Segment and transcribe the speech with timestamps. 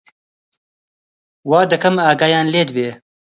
[1.49, 2.89] وا دەکەم ئاگایان لێت بێ